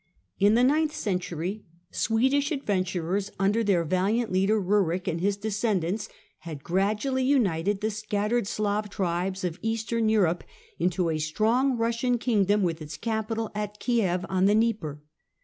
[0.39, 6.63] In the ninth century Swedish adventurers, under their valiant leader Eurik and his descendants, had
[6.63, 10.43] gradually united the scattered Slav tribes of Eastern Europe
[10.79, 15.03] into a strong Eussian king dom, with its capital at Kiev on the Dnieper.